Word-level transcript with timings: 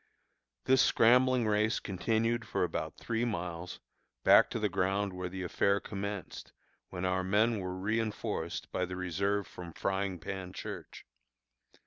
This 0.65 0.81
scrambling 0.81 1.45
race 1.47 1.79
continued 1.79 2.47
for 2.47 2.63
about 2.63 2.97
three 2.97 3.23
miles, 3.23 3.79
back 4.23 4.49
to 4.49 4.57
the 4.57 4.67
ground 4.67 5.13
where 5.13 5.29
the 5.29 5.43
affair 5.43 5.79
commenced, 5.79 6.53
when 6.89 7.05
our 7.05 7.23
men 7.23 7.59
were 7.59 7.75
reënforced 7.75 8.71
by 8.71 8.85
the 8.85 8.95
reserve 8.95 9.45
from 9.45 9.73
Frying 9.73 10.17
Pan 10.17 10.53
Church. 10.53 11.05